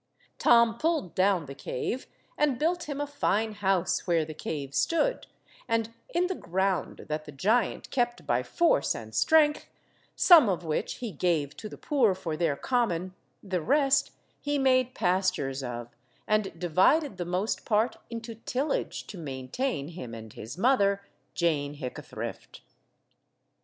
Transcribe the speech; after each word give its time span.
Tom 0.39 0.79
pulled 0.79 1.13
down 1.13 1.45
the 1.45 1.53
cave 1.53 2.07
and 2.35 2.57
built 2.57 2.85
him 2.89 2.99
a 2.99 3.05
fine 3.05 3.51
house 3.51 4.07
where 4.07 4.25
the 4.25 4.33
cave 4.33 4.73
stood, 4.73 5.27
and 5.67 5.93
in 6.09 6.25
the 6.25 6.33
ground 6.33 7.05
that 7.07 7.25
the 7.25 7.31
giant 7.31 7.91
kept 7.91 8.25
by 8.25 8.41
force 8.41 8.95
and 8.95 9.13
strength, 9.13 9.67
some 10.15 10.49
of 10.49 10.63
which 10.63 10.95
he 10.95 11.11
gave 11.11 11.55
to 11.57 11.69
the 11.69 11.77
poor 11.77 12.15
for 12.15 12.35
their 12.35 12.55
common, 12.55 13.13
the 13.43 13.61
rest 13.61 14.09
he 14.39 14.57
made 14.57 14.95
pastures 14.95 15.61
of, 15.61 15.95
and 16.27 16.59
divided 16.59 17.17
the 17.17 17.23
most 17.23 17.63
part 17.63 17.97
into 18.09 18.33
tillage 18.33 19.05
to 19.05 19.19
maintain 19.19 19.89
him 19.89 20.15
and 20.15 20.33
his 20.33 20.57
mother, 20.57 21.05
Jane 21.35 21.75
Hickathrift. 21.75 22.61